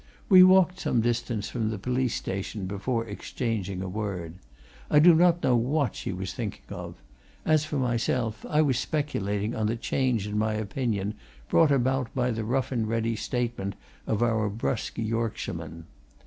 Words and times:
We 0.29 0.41
walked 0.41 0.79
some 0.79 0.99
distance 1.01 1.47
from 1.51 1.69
the 1.69 1.77
police 1.77 2.15
station 2.15 2.65
before 2.65 3.05
exchanging 3.05 3.83
a 3.83 3.87
word: 3.87 4.33
I 4.89 4.97
do 4.97 5.13
not 5.13 5.43
know 5.43 5.55
what 5.55 5.95
she 5.95 6.11
was 6.11 6.33
thinking 6.33 6.63
of; 6.69 6.95
as 7.45 7.65
for 7.65 7.77
myself, 7.77 8.43
I 8.49 8.63
was 8.63 8.79
speculating 8.79 9.53
on 9.55 9.67
the 9.67 9.75
change 9.75 10.25
in 10.25 10.39
my 10.39 10.53
opinion 10.55 11.13
brought 11.49 11.71
about 11.71 12.11
by 12.15 12.31
the 12.31 12.43
rough 12.43 12.71
and 12.71 12.87
ready 12.89 13.15
statement 13.15 13.75
of 14.07 14.21
the 14.21 14.49
brusque 14.51 14.97
Yorkshireman. 14.97 15.85